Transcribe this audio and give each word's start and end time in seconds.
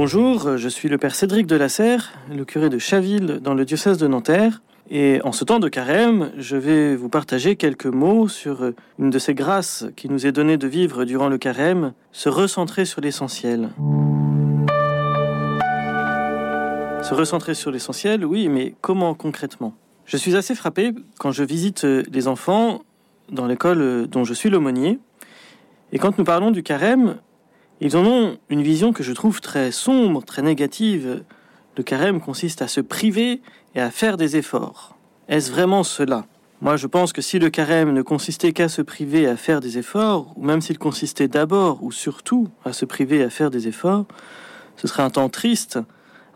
Bonjour, 0.00 0.56
je 0.56 0.68
suis 0.68 0.88
le 0.88 0.96
père 0.96 1.12
Cédric 1.12 1.48
de 1.48 1.56
la 1.56 1.68
Serre, 1.68 2.12
le 2.32 2.44
curé 2.44 2.68
de 2.68 2.78
Chaville 2.78 3.40
dans 3.42 3.54
le 3.54 3.64
diocèse 3.64 3.98
de 3.98 4.06
Nanterre. 4.06 4.62
Et 4.88 5.20
en 5.24 5.32
ce 5.32 5.42
temps 5.42 5.58
de 5.58 5.68
carême, 5.68 6.30
je 6.38 6.56
vais 6.56 6.94
vous 6.94 7.08
partager 7.08 7.56
quelques 7.56 7.86
mots 7.86 8.28
sur 8.28 8.74
une 9.00 9.10
de 9.10 9.18
ces 9.18 9.34
grâces 9.34 9.86
qui 9.96 10.08
nous 10.08 10.24
est 10.24 10.30
donnée 10.30 10.56
de 10.56 10.68
vivre 10.68 11.04
durant 11.04 11.28
le 11.28 11.36
carême, 11.36 11.94
se 12.12 12.28
recentrer 12.28 12.84
sur 12.84 13.00
l'essentiel. 13.00 13.70
Se 17.02 17.12
recentrer 17.12 17.54
sur 17.54 17.72
l'essentiel, 17.72 18.24
oui, 18.24 18.48
mais 18.48 18.76
comment 18.80 19.14
concrètement? 19.14 19.74
Je 20.06 20.16
suis 20.16 20.36
assez 20.36 20.54
frappé 20.54 20.92
quand 21.18 21.32
je 21.32 21.42
visite 21.42 21.82
les 21.82 22.28
enfants 22.28 22.82
dans 23.32 23.46
l'école 23.46 24.06
dont 24.06 24.22
je 24.22 24.32
suis 24.32 24.48
l'aumônier. 24.48 25.00
Et 25.90 25.98
quand 25.98 26.18
nous 26.18 26.24
parlons 26.24 26.52
du 26.52 26.62
carême, 26.62 27.16
ils 27.80 27.96
en 27.96 28.04
ont 28.04 28.38
une 28.48 28.62
vision 28.62 28.92
que 28.92 29.02
je 29.02 29.12
trouve 29.12 29.40
très 29.40 29.70
sombre, 29.70 30.24
très 30.24 30.42
négative. 30.42 31.22
Le 31.76 31.82
carême 31.82 32.20
consiste 32.20 32.60
à 32.60 32.68
se 32.68 32.80
priver 32.80 33.40
et 33.74 33.80
à 33.80 33.90
faire 33.90 34.16
des 34.16 34.36
efforts. 34.36 34.96
Est-ce 35.28 35.50
vraiment 35.50 35.84
cela? 35.84 36.26
Moi, 36.60 36.76
je 36.76 36.88
pense 36.88 37.12
que 37.12 37.22
si 37.22 37.38
le 37.38 37.50
carême 37.50 37.92
ne 37.92 38.02
consistait 38.02 38.52
qu'à 38.52 38.68
se 38.68 38.82
priver 38.82 39.22
et 39.22 39.28
à 39.28 39.36
faire 39.36 39.60
des 39.60 39.78
efforts, 39.78 40.32
ou 40.36 40.44
même 40.44 40.60
s'il 40.60 40.78
consistait 40.78 41.28
d'abord 41.28 41.84
ou 41.84 41.92
surtout 41.92 42.48
à 42.64 42.72
se 42.72 42.84
priver 42.84 43.18
et 43.18 43.24
à 43.24 43.30
faire 43.30 43.50
des 43.50 43.68
efforts, 43.68 44.06
ce 44.76 44.88
serait 44.88 45.04
un 45.04 45.10
temps 45.10 45.28
triste, 45.28 45.78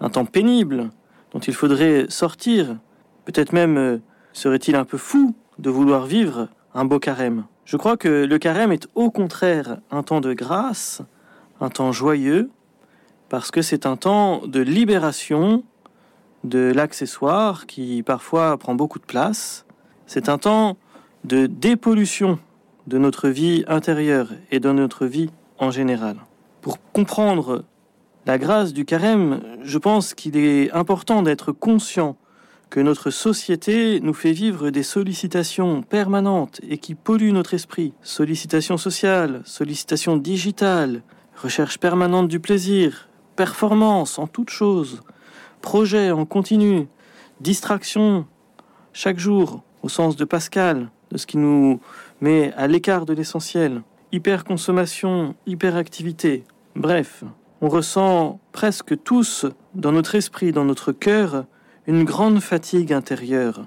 un 0.01 0.11
temps 0.11 0.25
pénible, 0.25 0.91
dont 1.33 1.41
il 1.41 1.55
faudrait 1.55 2.07
sortir. 2.09 2.79
Peut-être 3.25 3.53
même 3.53 3.77
euh, 3.79 3.99
serait-il 4.33 4.77
un 4.77 4.85
peu 4.85 4.99
fou 4.99 5.35
de 5.59 5.71
vouloir 5.71 6.07
vivre 6.07 6.49
un 6.73 6.85
beau 6.85 7.01
carême. 7.01 7.45
Je 7.65 7.77
crois 7.77 7.97
que 7.97 8.25
le 8.25 8.39
carême 8.39 8.71
est 8.71 8.89
au 8.95 9.11
contraire 9.11 9.79
un 9.91 10.05
temps 10.05 10.21
de 10.21 10.35
grâce, 10.35 11.03
un 11.63 11.71
temps 11.71 11.93
joyeux, 11.93 12.51
parce 13.29 13.51
que 13.51 13.63
c'est 13.63 13.87
un 13.87 13.97
temps 13.97 14.43
de 14.47 14.61
libération 14.61 15.63
de 16.45 16.73
l'accessoire 16.75 17.67
qui 17.67 18.03
parfois 18.03 18.59
prend 18.59 18.75
beaucoup 18.75 18.99
de 18.99 19.05
place. 19.05 19.65
C'est 20.07 20.29
un 20.29 20.39
temps 20.39 20.77
de 21.25 21.47
dépollution 21.47 22.39
de 22.89 22.99
notre 22.99 23.29
vie 23.29 23.65
intérieure 23.69 24.29
et 24.51 24.59
de 24.59 24.73
notre 24.73 25.07
vie 25.07 25.31
en 25.59 25.71
général. 25.71 26.17
Pour 26.61 26.79
comprendre 26.93 27.65
la 28.27 28.39
grâce 28.39 28.73
du 28.73 28.85
carême, 28.85 29.41
je 29.63 29.79
pense 29.79 30.15
qu'il 30.15 30.37
est 30.37 30.73
important 30.73 31.23
d'être 31.23 31.53
conscient 31.53 32.17
que 32.71 32.81
notre 32.81 33.11
société 33.11 34.01
nous 34.01 34.15
fait 34.15 34.33
vivre 34.33 34.71
des 34.71 34.83
sollicitations 34.83 35.83
permanentes 35.83 36.61
et 36.69 36.79
qui 36.79 36.95
polluent 36.95 37.33
notre 37.33 37.55
esprit. 37.55 37.93
Sollicitations 38.03 38.79
sociales, 38.79 39.43
sollicitations 39.45 40.17
digitales, 40.17 41.03
recherche 41.43 41.79
permanente 41.79 42.29
du 42.29 42.39
plaisir, 42.39 43.09
performance 43.35 44.19
en 44.19 44.29
toute 44.29 44.51
chose, 44.51 45.03
projet 45.61 46.13
en 46.13 46.25
continu, 46.25 46.87
distraction 47.41 48.27
chaque 48.93 49.19
jour 49.19 49.65
au 49.83 49.89
sens 49.89 50.15
de 50.15 50.25
Pascal, 50.25 50.91
de 51.11 51.19
ce 51.19 51.27
qui 51.27 51.39
nous 51.39 51.81
met 52.21 52.53
à 52.57 52.69
l'écart 52.69 53.07
de 53.07 53.13
l'essentiel, 53.13 53.83
hyperconsommation, 54.13 55.35
hyperactivité. 55.47 56.45
Bref, 56.77 57.25
on 57.61 57.69
ressent 57.69 58.39
presque 58.53 59.03
tous 59.03 59.47
dans 59.75 59.93
notre 59.93 60.15
esprit, 60.15 60.53
dans 60.53 60.65
notre 60.65 60.93
cœur, 60.93 61.45
une 61.89 62.05
grande 62.05 62.41
fatigue 62.41 62.93
intérieure 62.93 63.67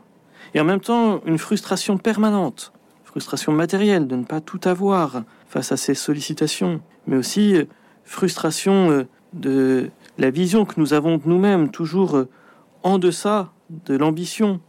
et 0.53 0.61
en 0.61 0.63
même 0.63 0.79
temps 0.79 1.21
une 1.25 1.37
frustration 1.37 1.97
permanente, 1.97 2.71
frustration 3.03 3.51
matérielle 3.51 4.07
de 4.07 4.15
ne 4.15 4.23
pas 4.23 4.39
tout 4.39 4.61
avoir 4.63 5.23
face 5.47 5.71
à 5.71 5.77
ces 5.77 5.93
sollicitations, 5.93 6.81
mais 7.07 7.17
aussi 7.17 7.55
euh, 7.55 7.65
frustration 8.03 8.91
euh, 8.91 9.07
de 9.33 9.89
la 10.17 10.29
vision 10.29 10.65
que 10.65 10.79
nous 10.79 10.93
avons 10.93 11.17
de 11.17 11.23
nous-mêmes, 11.25 11.69
toujours 11.69 12.15
euh, 12.15 12.29
en 12.83 12.97
deçà 12.97 13.51
de 13.69 13.95
l'ambition 13.95 14.59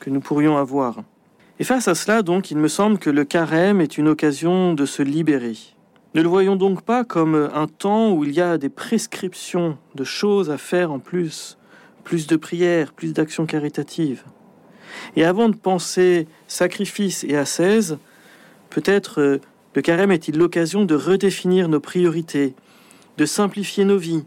que 0.00 0.10
nous 0.10 0.20
pourrions 0.20 0.56
avoir. 0.56 1.02
Et 1.58 1.64
face 1.64 1.88
à 1.88 1.94
cela, 1.94 2.22
donc, 2.22 2.50
il 2.50 2.58
me 2.58 2.68
semble 2.68 2.98
que 2.98 3.10
le 3.10 3.24
carême 3.24 3.80
est 3.80 3.98
une 3.98 4.08
occasion 4.08 4.74
de 4.74 4.84
se 4.84 5.02
libérer. 5.02 5.56
Ne 6.14 6.22
le 6.22 6.28
voyons 6.28 6.56
donc 6.56 6.82
pas 6.82 7.04
comme 7.04 7.50
un 7.54 7.66
temps 7.66 8.12
où 8.12 8.24
il 8.24 8.32
y 8.32 8.40
a 8.40 8.58
des 8.58 8.68
prescriptions 8.68 9.78
de 9.94 10.04
choses 10.04 10.50
à 10.50 10.58
faire 10.58 10.92
en 10.92 10.98
plus, 10.98 11.58
plus 12.04 12.26
de 12.26 12.36
prières, 12.36 12.92
plus 12.92 13.12
d'actions 13.12 13.46
caritatives. 13.46 14.24
Et 15.14 15.24
avant 15.24 15.48
de 15.48 15.56
penser 15.56 16.26
sacrifice 16.46 17.24
et 17.24 17.36
ascèse, 17.36 17.98
peut-être 18.70 19.40
le 19.76 19.82
carême 19.82 20.10
est-il 20.10 20.38
l'occasion 20.38 20.86
de 20.86 20.94
redéfinir 20.94 21.68
nos 21.68 21.80
priorités, 21.80 22.54
de 23.18 23.26
simplifier 23.26 23.84
nos 23.84 23.98
vies, 23.98 24.24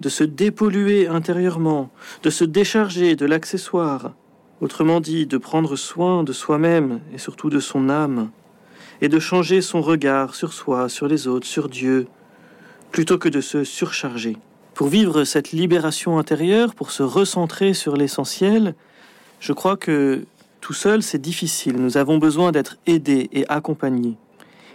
de 0.00 0.08
se 0.08 0.24
dépolluer 0.24 1.06
intérieurement, 1.06 1.90
de 2.24 2.30
se 2.30 2.42
décharger 2.42 3.14
de 3.14 3.24
l'accessoire, 3.24 4.14
autrement 4.60 5.00
dit 5.00 5.26
de 5.26 5.38
prendre 5.38 5.76
soin 5.76 6.24
de 6.24 6.32
soi-même 6.32 6.98
et 7.14 7.18
surtout 7.18 7.50
de 7.50 7.60
son 7.60 7.88
âme, 7.88 8.30
et 9.00 9.08
de 9.08 9.20
changer 9.20 9.62
son 9.62 9.80
regard 9.80 10.34
sur 10.34 10.52
soi, 10.52 10.88
sur 10.88 11.06
les 11.06 11.28
autres, 11.28 11.46
sur 11.46 11.68
Dieu, 11.68 12.08
plutôt 12.90 13.16
que 13.16 13.28
de 13.28 13.40
se 13.40 13.62
surcharger? 13.62 14.36
Pour 14.74 14.88
vivre 14.88 15.22
cette 15.22 15.52
libération 15.52 16.18
intérieure, 16.18 16.74
pour 16.74 16.90
se 16.90 17.04
recentrer 17.04 17.74
sur 17.74 17.96
l'essentiel, 17.96 18.74
je 19.38 19.52
crois 19.52 19.76
que 19.76 20.24
tout 20.60 20.72
seul, 20.72 21.04
c'est 21.04 21.22
difficile. 21.22 21.76
Nous 21.76 21.96
avons 21.96 22.18
besoin 22.18 22.50
d'être 22.50 22.76
aidés 22.86 23.28
et 23.32 23.46
accompagnés. 23.48 24.16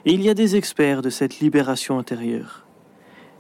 Et 0.06 0.14
il 0.14 0.22
y 0.22 0.30
a 0.30 0.34
des 0.34 0.56
experts 0.58 1.02
de 1.02 1.10
cette 1.10 1.40
libération 1.40 1.98
intérieure. 1.98 2.66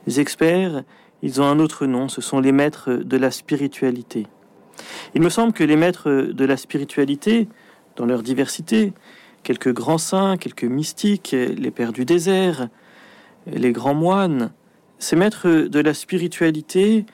Les 0.07 0.19
experts, 0.19 0.83
ils 1.21 1.41
ont 1.41 1.45
un 1.45 1.59
autre 1.59 1.85
nom, 1.85 2.07
ce 2.07 2.21
sont 2.21 2.39
les 2.39 2.53
maîtres 2.53 2.93
de 2.93 3.17
la 3.17 3.31
spiritualité. 3.31 4.27
Il 5.13 5.21
me 5.21 5.29
semble 5.29 5.53
que 5.53 5.63
les 5.63 5.75
maîtres 5.75 6.09
de 6.09 6.45
la 6.45 6.55
spiritualité, 6.55 7.49
dans 7.97 8.05
leur 8.05 8.23
diversité, 8.23 8.93
quelques 9.43 9.73
grands 9.73 9.97
saints, 9.97 10.37
quelques 10.37 10.63
mystiques, 10.63 11.31
les 11.33 11.71
pères 11.71 11.91
du 11.91 12.05
désert, 12.05 12.69
les 13.45 13.73
grands 13.73 13.93
moines, 13.93 14.51
ces 14.99 15.17
maîtres 15.17 15.49
de 15.49 15.79
la 15.81 15.93
spiritualité 15.93 17.05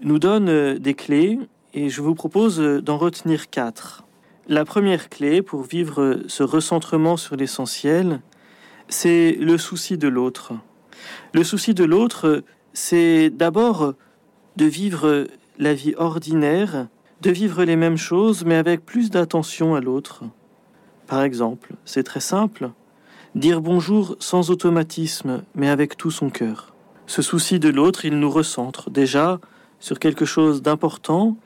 nous 0.00 0.18
donnent 0.18 0.78
des 0.78 0.94
clés 0.94 1.38
et 1.74 1.90
je 1.90 2.00
vous 2.00 2.14
propose 2.14 2.58
d'en 2.58 2.96
retenir 2.96 3.50
quatre. 3.50 4.04
La 4.48 4.64
première 4.64 5.10
clé 5.10 5.42
pour 5.42 5.62
vivre 5.62 6.20
ce 6.28 6.42
recentrement 6.42 7.18
sur 7.18 7.36
l'essentiel, 7.36 8.20
c'est 8.88 9.36
le 9.40 9.58
souci 9.58 9.98
de 9.98 10.08
l'autre. 10.08 10.52
Le 11.32 11.44
souci 11.44 11.74
de 11.74 11.84
l'autre, 11.84 12.44
c'est 12.72 13.30
d'abord 13.30 13.94
de 14.56 14.64
vivre 14.64 15.26
la 15.58 15.74
vie 15.74 15.94
ordinaire, 15.96 16.88
de 17.22 17.30
vivre 17.30 17.64
les 17.64 17.76
mêmes 17.76 17.96
choses, 17.96 18.44
mais 18.44 18.56
avec 18.56 18.84
plus 18.84 19.10
d'attention 19.10 19.74
à 19.74 19.80
l'autre. 19.80 20.24
Par 21.06 21.22
exemple, 21.22 21.74
c'est 21.84 22.02
très 22.02 22.20
simple, 22.20 22.70
dire 23.34 23.60
bonjour 23.60 24.16
sans 24.18 24.50
automatisme, 24.50 25.42
mais 25.54 25.68
avec 25.68 25.96
tout 25.96 26.10
son 26.10 26.30
cœur. 26.30 26.74
Ce 27.06 27.22
souci 27.22 27.58
de 27.58 27.68
l'autre, 27.68 28.04
il 28.04 28.18
nous 28.18 28.30
recentre 28.30 28.90
déjà 28.90 29.40
sur 29.78 29.98
quelque 29.98 30.24
chose 30.24 30.62
d'important, 30.62 31.36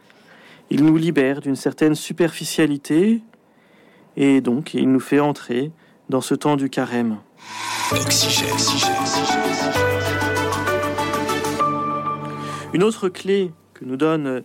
il 0.71 0.84
nous 0.84 0.97
libère 0.97 1.41
d'une 1.41 1.56
certaine 1.56 1.95
superficialité, 1.95 3.23
et 4.17 4.41
donc 4.41 4.75
il 4.75 4.91
nous 4.91 5.00
fait 5.00 5.21
entrer 5.21 5.73
dans 6.09 6.21
ce 6.21 6.34
temps 6.34 6.56
du 6.56 6.71
carême. 6.71 7.19
Une 12.73 12.83
autre 12.83 13.09
clé 13.09 13.51
que 13.75 13.84
nous 13.84 13.97
donnent 13.97 14.43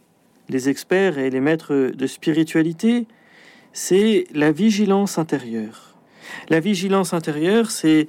les 0.49 0.69
experts 0.69 1.17
et 1.17 1.29
les 1.29 1.39
maîtres 1.39 1.91
de 1.93 2.07
spiritualité, 2.07 3.07
c'est 3.73 4.25
la 4.33 4.51
vigilance 4.51 5.17
intérieure. 5.17 5.95
La 6.49 6.59
vigilance 6.59 7.13
intérieure, 7.13 7.71
c'est 7.71 8.07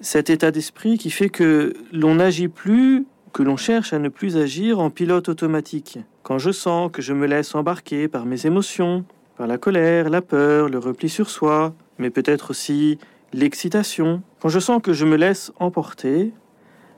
cet 0.00 0.30
état 0.30 0.50
d'esprit 0.50 0.98
qui 0.98 1.10
fait 1.10 1.28
que 1.28 1.72
l'on 1.92 2.16
n'agit 2.16 2.48
plus, 2.48 3.06
que 3.32 3.42
l'on 3.42 3.56
cherche 3.56 3.92
à 3.92 3.98
ne 3.98 4.08
plus 4.08 4.36
agir 4.36 4.80
en 4.80 4.90
pilote 4.90 5.28
automatique. 5.28 5.98
Quand 6.22 6.38
je 6.38 6.50
sens 6.50 6.90
que 6.92 7.02
je 7.02 7.12
me 7.12 7.26
laisse 7.26 7.54
embarquer 7.54 8.08
par 8.08 8.26
mes 8.26 8.46
émotions, 8.46 9.04
par 9.36 9.46
la 9.46 9.58
colère, 9.58 10.10
la 10.10 10.22
peur, 10.22 10.68
le 10.68 10.78
repli 10.78 11.08
sur 11.08 11.30
soi, 11.30 11.74
mais 11.98 12.10
peut-être 12.10 12.50
aussi 12.50 12.98
l'excitation, 13.34 14.22
quand 14.40 14.48
je 14.48 14.60
sens 14.60 14.80
que 14.82 14.92
je 14.92 15.04
me 15.04 15.16
laisse 15.16 15.52
emporter, 15.58 16.32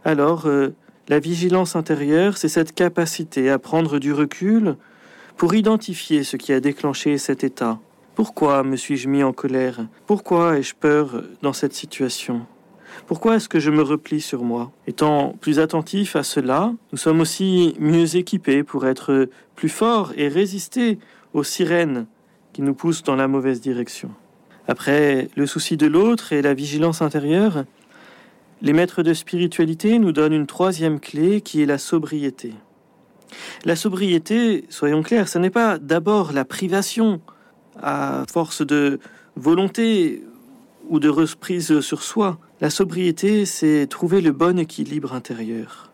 alors 0.04 0.46
euh, 0.46 0.74
la 1.08 1.18
vigilance 1.18 1.76
intérieure, 1.76 2.36
c'est 2.36 2.48
cette 2.48 2.74
capacité 2.74 3.50
à 3.50 3.58
prendre 3.58 3.98
du 3.98 4.12
recul 4.12 4.76
pour 5.36 5.54
identifier 5.54 6.24
ce 6.24 6.36
qui 6.36 6.52
a 6.52 6.60
déclenché 6.60 7.18
cet 7.18 7.44
état. 7.44 7.78
Pourquoi 8.14 8.62
me 8.62 8.76
suis-je 8.76 9.08
mis 9.08 9.22
en 9.22 9.32
colère? 9.32 9.86
Pourquoi 10.06 10.58
ai-je 10.58 10.74
peur 10.74 11.22
dans 11.42 11.52
cette 11.52 11.74
situation? 11.74 12.46
Pourquoi 13.06 13.36
est-ce 13.36 13.48
que 13.48 13.60
je 13.60 13.70
me 13.70 13.82
replie 13.82 14.22
sur 14.22 14.42
moi? 14.42 14.72
Étant 14.86 15.34
plus 15.40 15.58
attentif 15.58 16.16
à 16.16 16.22
cela, 16.22 16.72
nous 16.92 16.98
sommes 16.98 17.20
aussi 17.20 17.74
mieux 17.78 18.16
équipés 18.16 18.62
pour 18.62 18.86
être 18.86 19.28
plus 19.54 19.68
forts 19.68 20.12
et 20.16 20.28
résister 20.28 20.98
aux 21.34 21.44
sirènes 21.44 22.06
qui 22.54 22.62
nous 22.62 22.74
poussent 22.74 23.02
dans 23.02 23.16
la 23.16 23.28
mauvaise 23.28 23.60
direction. 23.60 24.10
Après 24.68 25.28
le 25.36 25.46
souci 25.46 25.76
de 25.76 25.86
l'autre 25.86 26.32
et 26.32 26.42
la 26.42 26.54
vigilance 26.54 27.02
intérieure, 27.02 27.64
les 28.62 28.72
maîtres 28.72 29.02
de 29.02 29.14
spiritualité 29.14 29.98
nous 29.98 30.12
donnent 30.12 30.32
une 30.32 30.46
troisième 30.46 30.98
clé 30.98 31.40
qui 31.40 31.62
est 31.62 31.66
la 31.66 31.78
sobriété. 31.78 32.54
La 33.64 33.76
sobriété, 33.76 34.64
soyons 34.68 35.02
clairs, 35.02 35.28
ce 35.28 35.38
n'est 35.38 35.50
pas 35.50 35.78
d'abord 35.78 36.32
la 36.32 36.44
privation 36.44 37.20
à 37.80 38.24
force 38.32 38.64
de 38.66 38.98
volonté 39.36 40.22
ou 40.88 41.00
de 41.00 41.08
reprise 41.08 41.80
sur 41.80 42.02
soi. 42.02 42.38
La 42.60 42.70
sobriété, 42.70 43.44
c'est 43.44 43.86
trouver 43.86 44.20
le 44.20 44.32
bon 44.32 44.58
équilibre 44.58 45.12
intérieur. 45.12 45.90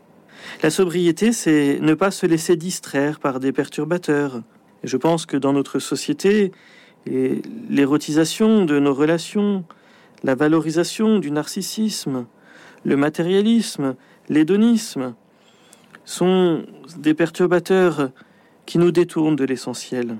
La 0.62 0.70
sobriété, 0.70 1.32
c'est 1.32 1.78
ne 1.80 1.94
pas 1.94 2.10
se 2.10 2.26
laisser 2.26 2.56
distraire 2.56 3.18
par 3.18 3.40
des 3.40 3.52
perturbateurs. 3.52 4.42
Et 4.84 4.88
je 4.88 4.96
pense 4.96 5.26
que 5.26 5.36
dans 5.36 5.52
notre 5.52 5.78
société, 5.78 6.52
l'érotisation 7.06 8.64
de 8.64 8.78
nos 8.78 8.94
relations, 8.94 9.64
la 10.22 10.34
valorisation 10.34 11.18
du 11.18 11.30
narcissisme, 11.30 12.26
le 12.84 12.96
matérialisme, 12.96 13.96
l'hédonisme, 14.28 15.14
sont 16.04 16.64
des 16.96 17.14
perturbateurs 17.14 18.10
qui 18.66 18.78
nous 18.78 18.90
détournent 18.90 19.36
de 19.36 19.44
l'essentiel. 19.44 20.16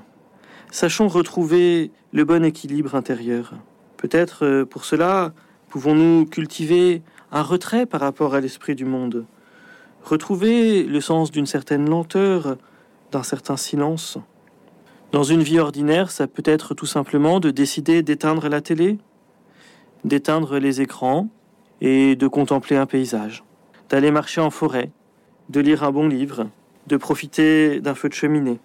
Sachons 0.70 1.08
retrouver 1.08 1.90
le 2.12 2.24
bon 2.24 2.44
équilibre 2.44 2.94
intérieur. 2.94 3.54
Peut-être 3.96 4.44
euh, 4.44 4.64
pour 4.64 4.84
cela 4.84 5.32
pouvons-nous 5.68 6.26
cultiver 6.26 7.02
un 7.30 7.42
retrait 7.42 7.86
par 7.86 8.00
rapport 8.00 8.34
à 8.34 8.40
l'esprit 8.40 8.74
du 8.74 8.84
monde, 8.84 9.24
retrouver 10.04 10.82
le 10.82 11.00
sens 11.00 11.30
d'une 11.30 11.46
certaine 11.46 11.88
lenteur, 11.88 12.58
d'un 13.10 13.22
certain 13.22 13.56
silence. 13.56 14.18
Dans 15.12 15.24
une 15.24 15.42
vie 15.42 15.58
ordinaire, 15.58 16.10
ça 16.10 16.26
peut 16.26 16.42
être 16.46 16.72
tout 16.72 16.86
simplement 16.86 17.38
de 17.38 17.50
décider 17.50 18.02
d'éteindre 18.02 18.48
la 18.48 18.62
télé, 18.62 18.96
d'éteindre 20.04 20.58
les 20.58 20.80
écrans 20.80 21.28
et 21.82 22.16
de 22.16 22.26
contempler 22.28 22.76
un 22.76 22.86
paysage, 22.86 23.44
d'aller 23.90 24.10
marcher 24.10 24.40
en 24.40 24.48
forêt, 24.48 24.90
de 25.50 25.60
lire 25.60 25.84
un 25.84 25.92
bon 25.92 26.08
livre, 26.08 26.48
de 26.86 26.96
profiter 26.96 27.78
d'un 27.80 27.94
feu 27.94 28.08
de 28.08 28.14
cheminée. 28.14 28.58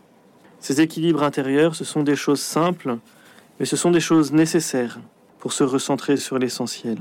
Ces 0.60 0.80
équilibres 0.80 1.24
intérieurs, 1.24 1.76
ce 1.76 1.84
sont 1.84 2.04
des 2.04 2.16
choses 2.16 2.40
simples, 2.40 2.98
mais 3.60 3.66
ce 3.66 3.76
sont 3.76 3.92
des 3.92 4.00
choses 4.00 4.32
nécessaires 4.32 5.02
pour 5.40 5.52
se 5.52 5.66
recentrer 5.66 6.16
sur 6.16 6.40
l'essentiel. 6.40 6.98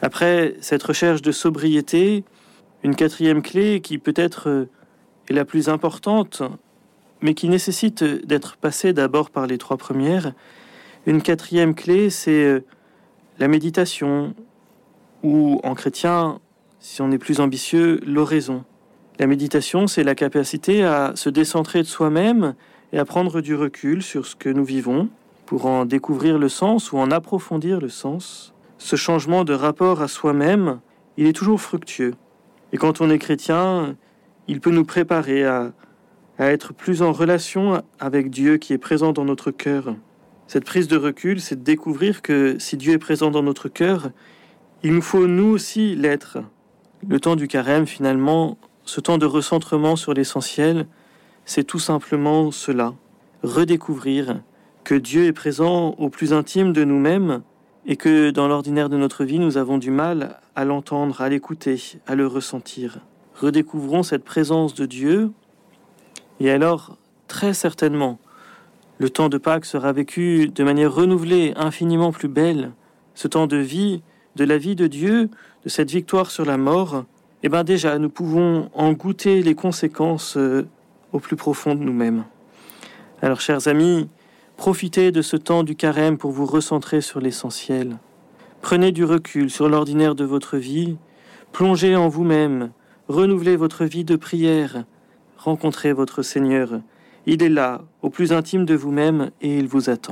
Après 0.00 0.56
cette 0.62 0.82
recherche 0.82 1.20
de 1.20 1.32
sobriété, 1.32 2.24
une 2.82 2.96
quatrième 2.96 3.42
clé 3.42 3.82
qui 3.82 3.98
peut-être 3.98 4.68
est 5.28 5.34
la 5.34 5.44
plus 5.44 5.68
importante, 5.68 6.42
mais 7.24 7.32
qui 7.32 7.48
nécessite 7.48 8.04
d'être 8.04 8.58
passée 8.58 8.92
d'abord 8.92 9.30
par 9.30 9.46
les 9.46 9.56
trois 9.56 9.78
premières, 9.78 10.34
une 11.06 11.22
quatrième 11.22 11.74
clé, 11.74 12.10
c'est 12.10 12.62
la 13.38 13.48
méditation, 13.48 14.34
ou 15.22 15.58
en 15.64 15.74
chrétien, 15.74 16.38
si 16.80 17.00
on 17.00 17.10
est 17.10 17.18
plus 17.18 17.40
ambitieux, 17.40 17.98
l'oraison. 18.06 18.62
La 19.18 19.26
méditation, 19.26 19.86
c'est 19.86 20.04
la 20.04 20.14
capacité 20.14 20.84
à 20.84 21.12
se 21.14 21.30
décentrer 21.30 21.80
de 21.80 21.86
soi-même 21.86 22.54
et 22.92 22.98
à 22.98 23.06
prendre 23.06 23.40
du 23.40 23.54
recul 23.54 24.02
sur 24.02 24.26
ce 24.26 24.36
que 24.36 24.50
nous 24.50 24.64
vivons 24.64 25.08
pour 25.46 25.64
en 25.64 25.86
découvrir 25.86 26.38
le 26.38 26.50
sens 26.50 26.92
ou 26.92 26.98
en 26.98 27.10
approfondir 27.10 27.80
le 27.80 27.88
sens. 27.88 28.52
Ce 28.76 28.96
changement 28.96 29.44
de 29.44 29.54
rapport 29.54 30.02
à 30.02 30.08
soi-même, 30.08 30.78
il 31.16 31.26
est 31.26 31.32
toujours 31.32 31.62
fructueux. 31.62 32.16
Et 32.74 32.76
quand 32.76 33.00
on 33.00 33.08
est 33.08 33.18
chrétien, 33.18 33.96
il 34.46 34.60
peut 34.60 34.72
nous 34.72 34.84
préparer 34.84 35.46
à, 35.46 35.72
à 36.38 36.50
être 36.50 36.74
plus 36.74 37.02
en 37.02 37.12
relation 37.12 37.82
avec 38.00 38.30
Dieu 38.30 38.56
qui 38.56 38.72
est 38.72 38.78
présent 38.78 39.12
dans 39.12 39.24
notre 39.24 39.50
cœur. 39.50 39.94
Cette 40.46 40.64
prise 40.64 40.88
de 40.88 40.96
recul, 40.96 41.40
c'est 41.40 41.56
de 41.56 41.64
découvrir 41.64 42.22
que 42.22 42.56
si 42.58 42.76
Dieu 42.76 42.92
est 42.92 42.98
présent 42.98 43.30
dans 43.30 43.42
notre 43.42 43.68
cœur, 43.68 44.10
il 44.82 44.92
nous 44.92 45.02
faut 45.02 45.26
nous 45.26 45.46
aussi 45.46 45.94
l'être. 45.94 46.38
Le 47.06 47.20
temps 47.20 47.36
du 47.36 47.48
carême, 47.48 47.86
finalement, 47.86 48.58
ce 48.84 49.00
temps 49.00 49.18
de 49.18 49.26
recentrement 49.26 49.96
sur 49.96 50.12
l'essentiel, 50.12 50.86
c'est 51.44 51.64
tout 51.64 51.78
simplement 51.78 52.50
cela, 52.50 52.94
redécouvrir 53.42 54.40
que 54.84 54.94
Dieu 54.94 55.24
est 55.24 55.32
présent 55.32 55.94
au 55.98 56.10
plus 56.10 56.32
intime 56.32 56.72
de 56.72 56.84
nous-mêmes 56.84 57.42
et 57.86 57.96
que 57.96 58.30
dans 58.30 58.48
l'ordinaire 58.48 58.88
de 58.88 58.96
notre 58.96 59.24
vie, 59.24 59.38
nous 59.38 59.56
avons 59.56 59.78
du 59.78 59.90
mal 59.90 60.40
à 60.54 60.64
l'entendre, 60.64 61.20
à 61.20 61.28
l'écouter, 61.28 61.80
à 62.06 62.14
le 62.14 62.26
ressentir. 62.26 62.98
Redécouvrons 63.34 64.02
cette 64.02 64.24
présence 64.24 64.74
de 64.74 64.86
Dieu 64.86 65.30
et 66.40 66.50
alors, 66.50 66.96
très 67.28 67.54
certainement, 67.54 68.18
le 68.98 69.10
temps 69.10 69.28
de 69.28 69.38
Pâques 69.38 69.64
sera 69.64 69.92
vécu 69.92 70.48
de 70.48 70.64
manière 70.64 70.92
renouvelée, 70.94 71.52
infiniment 71.56 72.12
plus 72.12 72.28
belle. 72.28 72.72
Ce 73.14 73.28
temps 73.28 73.46
de 73.46 73.56
vie, 73.56 74.02
de 74.36 74.44
la 74.44 74.58
vie 74.58 74.76
de 74.76 74.86
Dieu, 74.86 75.30
de 75.64 75.68
cette 75.68 75.90
victoire 75.90 76.30
sur 76.30 76.44
la 76.44 76.56
mort, 76.56 77.04
eh 77.42 77.48
bien 77.48 77.64
déjà, 77.64 77.98
nous 77.98 78.08
pouvons 78.08 78.70
en 78.74 78.92
goûter 78.92 79.42
les 79.42 79.54
conséquences 79.54 80.36
euh, 80.36 80.66
au 81.12 81.18
plus 81.18 81.36
profond 81.36 81.74
de 81.74 81.82
nous-mêmes. 81.82 82.24
Alors, 83.22 83.40
chers 83.40 83.68
amis, 83.68 84.08
profitez 84.56 85.12
de 85.12 85.22
ce 85.22 85.36
temps 85.36 85.62
du 85.62 85.76
carême 85.76 86.18
pour 86.18 86.30
vous 86.30 86.46
recentrer 86.46 87.00
sur 87.00 87.20
l'essentiel. 87.20 87.98
Prenez 88.62 88.92
du 88.92 89.04
recul 89.04 89.50
sur 89.50 89.68
l'ordinaire 89.68 90.14
de 90.14 90.24
votre 90.24 90.56
vie, 90.56 90.96
plongez 91.52 91.96
en 91.96 92.08
vous-même, 92.08 92.70
renouvelez 93.08 93.56
votre 93.56 93.84
vie 93.84 94.04
de 94.04 94.16
prière, 94.16 94.84
rencontrez 95.44 95.92
votre 95.92 96.22
Seigneur. 96.22 96.80
Il 97.26 97.42
est 97.42 97.48
là, 97.48 97.82
au 98.02 98.10
plus 98.10 98.32
intime 98.32 98.64
de 98.64 98.74
vous-même, 98.74 99.30
et 99.42 99.58
il 99.58 99.68
vous 99.68 99.90
attend. 99.90 100.02